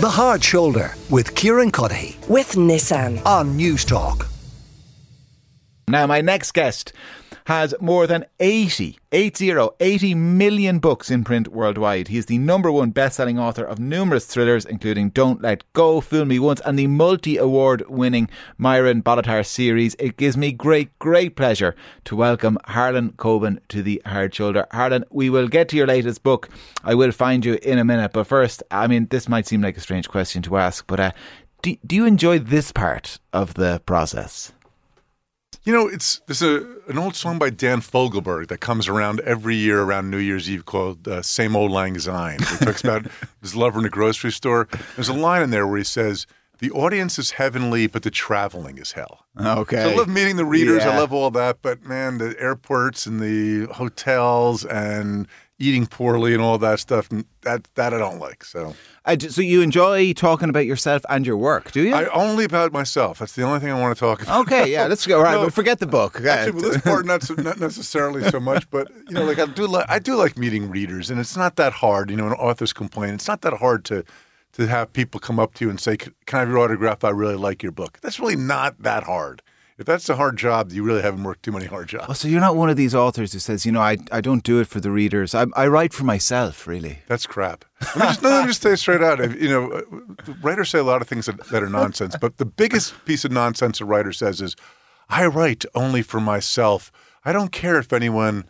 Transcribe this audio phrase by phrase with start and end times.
[0.00, 3.22] The Hard Shoulder with Kieran Cuddihy with Nissan.
[3.26, 4.28] on News Talk.
[5.88, 6.94] Now, my next guest
[7.46, 12.08] has more than 80, 80, 80 million books in print worldwide.
[12.08, 16.24] He is the number one best-selling author of numerous thrillers, including Don't Let Go, Fool
[16.24, 18.28] Me Once, and the multi-award winning
[18.58, 19.94] Myron Bolitar series.
[19.98, 21.74] It gives me great, great pleasure
[22.04, 24.66] to welcome Harlan Coben to the Hard Shoulder.
[24.72, 26.48] Harlan, we will get to your latest book.
[26.84, 29.76] I will find you in a minute, but first, I mean, this might seem like
[29.76, 31.12] a strange question to ask, but uh,
[31.62, 34.52] do, do you enjoy this part of the process?
[35.62, 39.56] You know, it's there's a an old song by Dan Fogelberg that comes around every
[39.56, 43.06] year around New Year's Eve called uh, "Same Old Lang Syne." It talks about
[43.42, 44.68] his lover in a grocery store.
[44.96, 46.26] There's a line in there where he says,
[46.60, 49.82] "The audience is heavenly, but the traveling is hell." Okay.
[49.82, 50.82] So I love meeting the readers.
[50.82, 55.28] I love all that, but man, the airports and the hotels and
[55.60, 57.08] eating poorly and all that stuff
[57.42, 58.44] that that I don't like.
[58.44, 58.74] So
[59.04, 61.94] Uh, so you enjoy talking about yourself and your work, do you?
[61.94, 63.18] I only about myself.
[63.20, 64.40] That's the only thing I want to talk about.
[64.46, 65.18] okay, yeah, let's go.
[65.18, 65.44] All right, No.
[65.44, 66.20] but forget the book.
[66.20, 69.46] Actually, well, this part not so, not necessarily so much, but you know, like I
[69.46, 72.10] do like I do like meeting readers, and it's not that hard.
[72.10, 74.02] You know, when authors complain, it's not that hard to
[74.54, 77.04] to have people come up to you and say, "Can I have your autograph?
[77.04, 79.42] I really like your book." That's really not that hard.
[79.80, 82.04] If that's a hard job, you really haven't worked too many hard jobs.
[82.10, 84.44] Oh, so you're not one of these authors who says, you know, I, I don't
[84.44, 85.34] do it for the readers.
[85.34, 86.98] I, I write for myself, really.
[87.08, 87.64] That's crap.
[87.80, 89.18] Let me just, no, let me just say straight out.
[89.40, 92.44] You know, uh, writers say a lot of things that, that are nonsense, but the
[92.44, 94.54] biggest piece of nonsense a writer says is,
[95.08, 96.92] "I write only for myself.
[97.24, 98.44] I don't care if anyone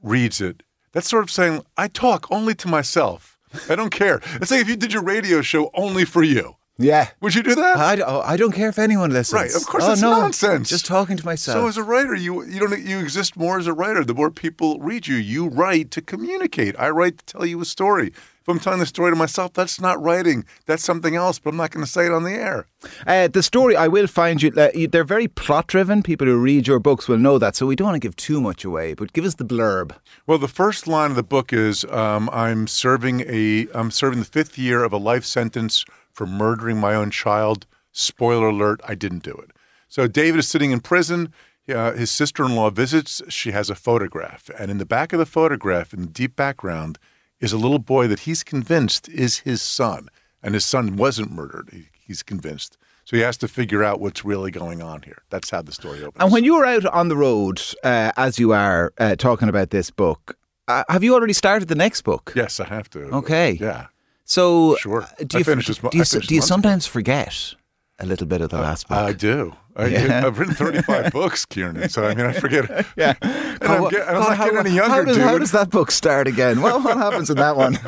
[0.00, 3.36] reads it." That's sort of saying, "I talk only to myself.
[3.68, 6.54] I don't care." It's like if you did your radio show only for you.
[6.78, 7.08] Yeah.
[7.20, 7.76] Would you do that?
[7.76, 9.34] I, oh, I don't care if anyone listens.
[9.34, 10.68] Right, of course oh, that's no, nonsense.
[10.68, 11.56] Just talking to myself.
[11.56, 14.04] So as a writer, you you don't you exist more as a writer.
[14.04, 16.78] The more people read you, you write to communicate.
[16.78, 18.12] I write to tell you a story.
[18.48, 20.46] If I'm telling the story to myself, that's not writing.
[20.64, 21.38] That's something else.
[21.38, 22.66] But I'm not going to say it on the air.
[23.06, 26.02] Uh, the story, I will find you, uh, they're very plot driven.
[26.02, 27.56] People who read your books will know that.
[27.56, 29.94] So we don't want to give too much away, but give us the blurb.
[30.26, 34.24] Well, the first line of the book is um, I'm serving a I'm serving the
[34.24, 35.84] fifth year of a life sentence
[36.18, 37.64] for murdering my own child.
[37.92, 39.52] Spoiler alert: I didn't do it.
[39.88, 41.32] So David is sitting in prison.
[41.68, 43.22] Uh, his sister-in-law visits.
[43.28, 46.98] She has a photograph, and in the back of the photograph, in the deep background,
[47.40, 50.08] is a little boy that he's convinced is his son,
[50.42, 51.68] and his son wasn't murdered.
[51.72, 52.78] He, he's convinced.
[53.04, 55.22] So he has to figure out what's really going on here.
[55.30, 56.22] That's how the story opens.
[56.22, 59.70] And when you were out on the road, uh, as you are uh, talking about
[59.70, 60.36] this book,
[60.68, 62.32] uh, have you already started the next book?
[62.34, 63.00] yes, I have to.
[63.20, 63.52] Okay.
[63.52, 63.86] Yeah.
[64.28, 65.02] So, Sure.
[65.02, 67.54] uh, do you, do you, do you sometimes forget
[67.98, 68.98] a little bit of the last book?
[68.98, 69.54] I do.
[69.76, 69.84] I.
[70.26, 71.88] I've written 35 books, Kieran.
[71.88, 72.86] So, I mean, I forget.
[72.96, 73.14] yeah.
[73.22, 75.24] And I'm, get, I'm not how, getting any how younger, does, dude.
[75.24, 76.60] How does that book start again?
[76.62, 77.78] Well, what happens in that one?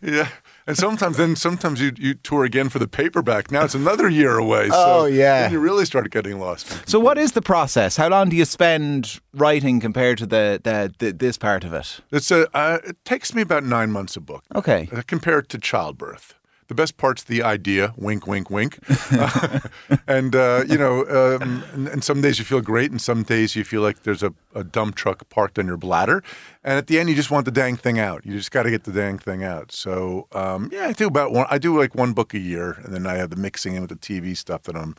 [0.00, 0.28] yeah.
[0.66, 3.50] And sometimes, then sometimes you, you tour again for the paperback.
[3.50, 4.68] Now it's another year away.
[4.68, 5.50] So Oh, yeah.
[5.50, 6.88] you really start getting lost.
[6.88, 7.96] So, what is the process?
[7.96, 11.98] How long do you spend writing compared to the, the, the this part of it?
[12.12, 14.44] It's a, uh, it takes me about nine months a book.
[14.54, 14.88] Okay.
[14.92, 16.34] Uh, compared to childbirth.
[16.72, 18.78] The best part's the idea, wink, wink, wink.
[19.12, 19.60] Uh,
[20.06, 23.54] and, uh, you know, um, and, and some days you feel great, and some days
[23.54, 26.22] you feel like there's a, a dump truck parked on your bladder.
[26.64, 28.24] And at the end, you just want the dang thing out.
[28.24, 29.70] You just got to get the dang thing out.
[29.70, 32.94] So, um, yeah, I do about one, I do like one book a year, and
[32.94, 34.96] then I have the mixing in with the TV stuff that I'm,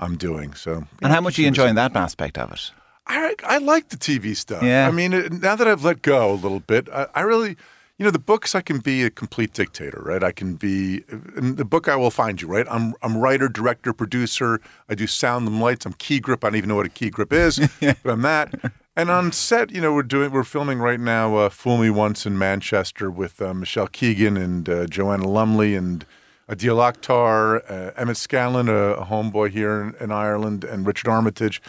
[0.00, 0.54] I'm doing.
[0.54, 2.72] So, And how much are you enjoying that aspect of it?
[3.06, 4.64] I, I like the TV stuff.
[4.64, 4.88] Yeah.
[4.88, 7.56] I mean, now that I've let go a little bit, I, I really,
[8.02, 10.24] you know, the books I can be a complete dictator, right?
[10.24, 11.04] I can be
[11.36, 11.86] in the book.
[11.86, 12.66] I will find you, right?
[12.68, 14.60] I'm I'm writer, director, producer.
[14.88, 15.86] I do sound and lights.
[15.86, 16.42] I'm key grip.
[16.42, 18.72] I don't even know what a key grip is, but I'm that.
[18.96, 21.36] And on set, you know, we're doing we're filming right now.
[21.36, 26.04] Uh, Fool Me Once in Manchester with uh, Michelle Keegan and uh, Joanna Lumley and.
[26.48, 31.62] Adil Akhtar, uh, Emmett Scanlan, a, a homeboy here in, in Ireland, and Richard Armitage.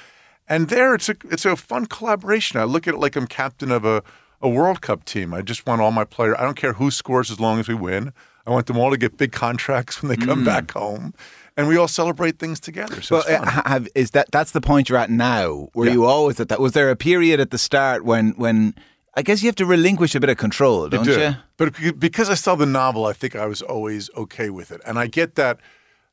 [0.49, 2.59] And there, it's a it's a fun collaboration.
[2.59, 4.03] I look at it like I'm captain of a,
[4.43, 5.33] a World Cup team.
[5.33, 6.35] I just want all my players.
[6.37, 8.13] I don't care who scores as long as we win.
[8.45, 10.45] I want them all to get big contracts when they come mm.
[10.45, 11.13] back home,
[11.55, 13.01] and we all celebrate things together.
[13.01, 15.69] So Well, have, is that that's the point you're at now?
[15.73, 15.93] Were Yeah.
[15.93, 16.59] you always at that?
[16.59, 18.75] Was there a period at the start when when
[19.15, 21.19] I guess you have to relinquish a bit of control, don't do.
[21.19, 21.35] you?
[21.57, 24.81] But because I saw the novel, I think I was always okay with it.
[24.85, 25.59] And I get that.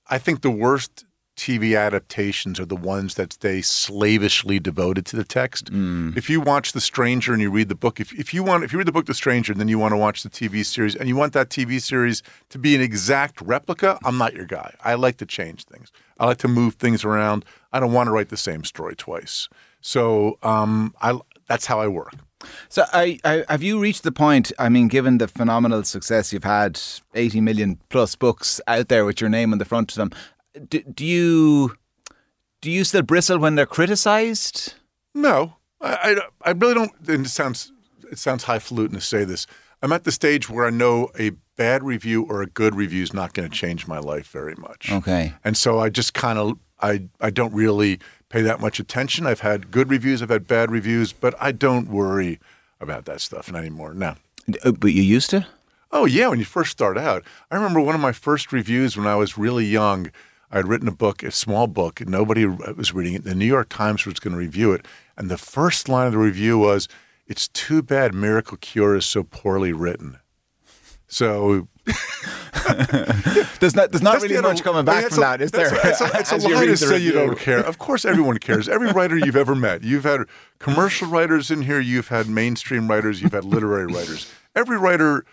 [0.09, 1.05] I think the worst
[1.41, 5.71] TV adaptations are the ones that stay slavishly devoted to the text.
[6.15, 8.75] If you watch The Stranger and you read the book, if, if you want, if
[8.75, 11.09] you read the book The Stranger, then you want to watch the TV series, and
[11.09, 14.75] you want that TV series to be an exact replica, I'm not your guy.
[14.85, 15.91] I like to change things.
[16.19, 17.47] I like to move things around.
[17.73, 19.49] I don't want to write the same story twice.
[19.81, 22.13] So um, I that's how I work.
[22.69, 24.51] So, I, I, have you reached the point?
[24.59, 26.81] I mean, given the phenomenal success you've had,
[27.15, 30.11] eighty million plus books out there with your name on the front of them,
[30.69, 31.77] do, do you
[32.61, 34.75] do you still bristle when they're criticised?
[35.15, 36.93] No, I, I, I really don't.
[37.09, 37.73] And it sounds
[38.11, 39.47] it sounds highfalutin to say this.
[39.83, 43.15] I'm at the stage where I know a bad review or a good review is
[43.15, 44.91] not going to change my life very much.
[44.91, 45.35] Okay.
[45.45, 47.99] And so I just kind of I I don't really
[48.29, 49.27] pay that much attention.
[49.27, 52.39] I've had good reviews, I've had bad reviews, but I don't worry
[52.81, 53.95] about that stuff anymore.
[53.95, 54.15] No.
[54.65, 55.47] Uh, But you used to?
[55.93, 57.25] Oh yeah, when you first start out.
[57.51, 60.11] I remember one of my first reviews when I was really young.
[60.51, 63.25] I had written a book, a small book, and nobody was reading it.
[63.25, 64.85] The New York Times was going to review it,
[65.17, 66.89] and the first line of the review was,
[67.27, 70.19] "It's too bad Miracle Cure is so poorly written."
[71.07, 71.69] So
[73.61, 75.41] There's not there's not That's really much coming I mean, back it's from a- that,
[75.43, 75.71] is there?
[75.71, 77.59] that's a- It's a, it's a As you lie read to say you don't care.
[77.61, 78.69] Of course, everyone cares.
[78.69, 80.21] Every writer you've ever met, you've had
[80.59, 84.31] commercial writers in here, you've had mainstream writers, you've had literary writers.
[84.55, 85.25] Every writer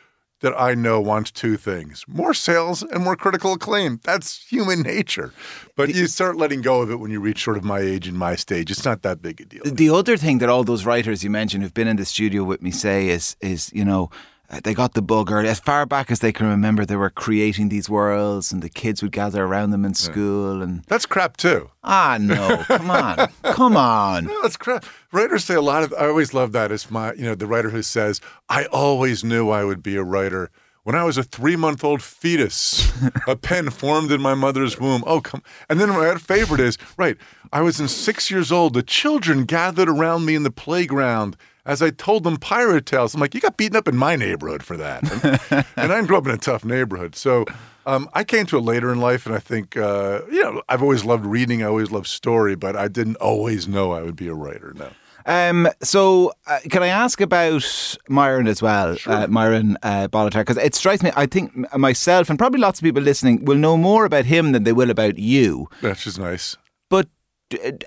[0.41, 3.99] that I know wants two things: more sales and more critical acclaim.
[4.03, 5.33] That's human nature.
[5.75, 8.17] But you start letting go of it when you reach sort of my age and
[8.17, 8.71] my stage.
[8.71, 9.63] It's not that big a deal.
[9.63, 12.61] The other thing that all those writers you mentioned who've been in the studio with
[12.61, 14.09] me say is is you know
[14.49, 15.49] uh, they got the bug early.
[15.49, 19.01] As far back as they can remember, they were creating these worlds, and the kids
[19.01, 20.61] would gather around them in school.
[20.61, 21.69] And That's crap too.
[21.83, 24.25] ah, no, come on, come on.
[24.27, 24.85] No, that's crap.
[25.11, 25.93] Writers say a lot of.
[25.93, 26.71] I always love that.
[26.71, 30.03] It's my, you know, the writer who says, "I always knew I would be a
[30.03, 30.49] writer."
[30.87, 32.89] When I was a three-month-old fetus,
[33.27, 35.03] a pen formed in my mother's womb.
[35.05, 35.43] Oh, come!
[35.67, 37.17] And then my favorite is right.
[37.51, 38.73] I was in six years old.
[38.73, 41.35] The children gathered around me in the playground
[41.65, 43.13] as I told them pirate tales.
[43.13, 45.03] I'm like, you got beaten up in my neighborhood for that,
[45.51, 47.17] and, and I grew up in a tough neighborhood.
[47.17, 47.43] So
[47.85, 50.81] um, I came to it later in life, and I think uh, you know I've
[50.81, 51.63] always loved reading.
[51.63, 54.71] I always loved story, but I didn't always know I would be a writer.
[54.73, 54.91] No.
[55.27, 60.41] Um, so, uh, can I ask about Myron as well, uh, Myron uh, Bolitar?
[60.41, 63.75] Because it strikes me, I think myself and probably lots of people listening will know
[63.77, 65.67] more about him than they will about you.
[65.81, 66.55] That's just nice.
[66.89, 67.09] But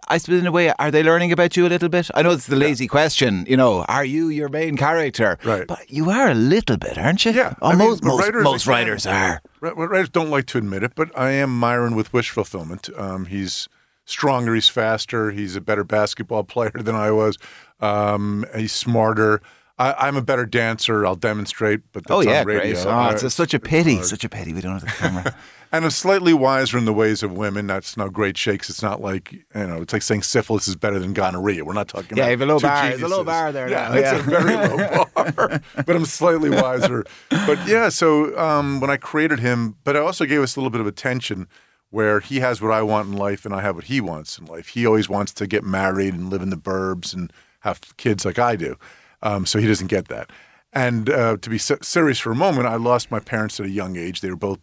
[0.08, 2.10] I suppose, in a way, are they learning about you a little bit?
[2.14, 5.38] I know it's the lazy question, you know, are you your main character?
[5.44, 5.66] Right.
[5.66, 7.32] But you are a little bit, aren't you?
[7.32, 9.42] Yeah, Oh, I mean, most, writers, most writers are.
[9.60, 12.88] Writers don't like to admit it, but I am Myron with wish fulfillment.
[12.96, 13.68] Um, he's
[14.10, 17.38] stronger, he's faster, he's a better basketball player than I was.
[17.80, 19.40] Um, he's smarter.
[19.78, 21.06] I, I'm a better dancer.
[21.06, 22.74] I'll demonstrate, but that's Oh, yeah, on radio.
[22.74, 22.86] great.
[22.86, 24.02] Oh, Uh, it's such a pity.
[24.02, 25.34] Such a pity we don't have the camera.
[25.72, 27.66] and I'm slightly wiser in the ways of women.
[27.66, 28.68] That's no great shakes.
[28.68, 29.80] It's not like you know.
[29.80, 31.64] It's like saying syphilis is better than gonorrhea.
[31.64, 32.18] We're not talking.
[32.18, 32.88] Yeah, about you have a low bar.
[32.90, 34.18] There's a low bar there Yeah, now, it's yeah.
[34.18, 35.60] a very low bar.
[35.86, 37.06] but I'm slightly wiser.
[37.30, 40.70] But yeah, so um, when I created him, but I also gave us a little
[40.70, 41.48] bit of attention
[41.90, 44.46] where he has what I want in life and I have what he wants in
[44.46, 44.68] life.
[44.68, 48.38] He always wants to get married and live in the burbs and have kids like
[48.38, 48.76] I do.
[49.22, 50.30] Um, so he doesn't get that.
[50.72, 53.96] And uh, to be serious for a moment, I lost my parents at a young
[53.96, 54.20] age.
[54.20, 54.60] They were both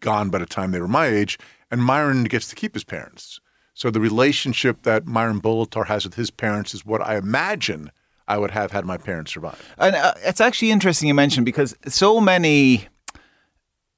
[0.00, 1.38] gone by the time they were my age,
[1.70, 3.40] and Myron gets to keep his parents.
[3.74, 7.90] So the relationship that Myron Bolitar has with his parents is what I imagine
[8.26, 9.74] I would have had my parents survive.
[9.76, 12.88] And uh, it's actually interesting you mentioned because so many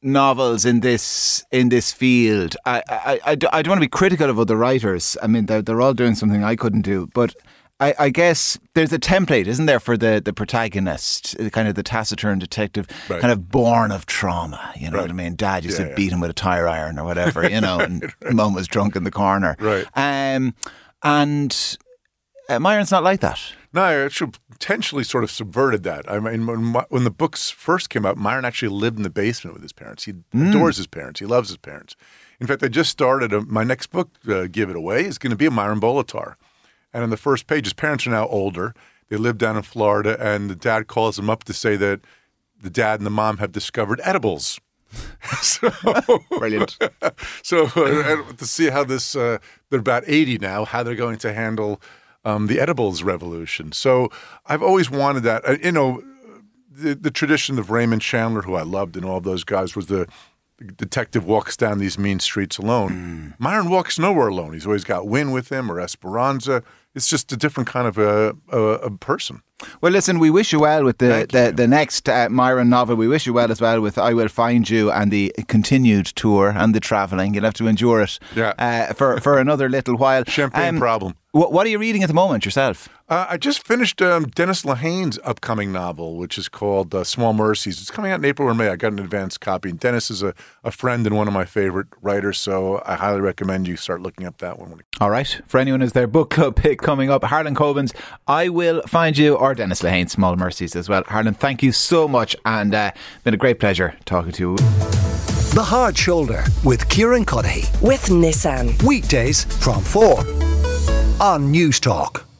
[0.03, 2.57] novels in this in this field.
[2.67, 5.17] I I I don't want to be critical of other writers.
[5.23, 7.35] I mean, they're, they're all doing something I couldn't do, but.
[7.81, 11.83] I, I guess there's a template, isn't there, for the, the protagonist, kind of the
[11.83, 13.21] taciturn detective, Right.
[13.21, 14.73] kind of born of trauma.
[14.77, 15.03] You know Right.
[15.05, 15.35] what I mean?
[15.35, 15.97] Dad used Yeah, to yeah.
[15.97, 19.03] beat him with a tire iron or whatever, you know, and mum was drunk in
[19.03, 19.57] the corner.
[19.59, 19.85] Right.
[19.97, 20.55] Um,
[21.03, 21.77] and
[22.49, 23.41] uh, Myron's not like that.
[23.75, 26.11] No, I actually potentially sort of subverted that.
[26.11, 29.11] I mean, when, my, when the books first came out, Myron actually lived in the
[29.11, 30.05] basement with his parents.
[30.05, 31.21] He adores his parents.
[31.21, 31.97] He loves his parents.
[32.39, 35.31] In fact, I just started a, my next book, uh, Give It Away, is going
[35.31, 36.35] to be a Myron Bolitar.
[36.93, 38.75] And on the first page, his parents are now older.
[39.09, 42.01] They live down in Florida, and the dad calls him up to say that
[42.61, 44.61] the dad and the mom have discovered edibles.
[45.41, 45.71] so,
[46.39, 46.77] Brilliant.
[47.43, 49.39] so uh, to see how this, uh,
[49.71, 51.81] they're about 80 now, how they're going to handle
[52.25, 53.73] um, the edibles revolution.
[53.73, 54.11] So
[54.47, 55.49] I've always wanted that.
[55.49, 56.03] Uh, you know,
[56.71, 60.07] the, the tradition of Raymond Chandler, who I loved, and all those guys, was the,
[60.59, 63.35] the detective walks down these mean streets alone.
[63.39, 64.53] Myron walks nowhere alone.
[64.53, 66.63] He's always got Win with him or Esperanza.
[66.95, 69.43] It's just a different kind of a, a, a person.
[69.81, 72.97] Well, listen, we wish you well with the, the, the next uh, Myron novel.
[72.97, 76.53] We wish you well as well with I Will Find You and the continued tour
[76.57, 77.33] and the travelling.
[77.35, 78.55] You'll have to endure it Yeah.
[78.59, 80.25] uh, for, for another little while.
[80.27, 81.15] Champagne Um, problem.
[81.31, 82.89] What, what are you reading at the moment yourself?
[83.09, 87.81] Uh, I just finished um, Dennis Lehane's upcoming novel, which is called uh, Small Mercies.
[87.81, 88.69] It's coming out in April or May.
[88.69, 89.71] I got an advance copy.
[89.71, 90.35] And Dennis is a,
[90.65, 94.27] a friend and one of my favorite writers, so I highly recommend you start looking
[94.27, 94.81] up that one.
[95.01, 95.41] All right.
[95.47, 97.25] For anyone who's their book club pick, coming up.
[97.25, 97.93] Harlan Coben's
[98.27, 101.05] I Will Find You, or Dennis Lehane, Small Mercies as well.
[101.07, 102.93] Harlan, thank you so much, and uh,
[103.25, 104.57] been a great pleasure talking to you.
[105.55, 107.69] The Hard Shoulder with Kieran Cuddihy.
[107.83, 108.83] With Nissan.
[108.83, 110.25] Weekdays from 4
[111.21, 112.32] on News Talk.